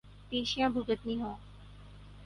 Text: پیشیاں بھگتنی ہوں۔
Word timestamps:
پیشیاں 0.29 0.69
بھگتنی 0.69 1.15
ہوں۔ 1.21 1.35